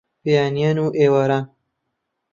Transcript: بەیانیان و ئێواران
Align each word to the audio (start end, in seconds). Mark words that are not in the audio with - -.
بەیانیان 0.23 0.77
و 0.83 0.87
ئێواران 0.99 1.45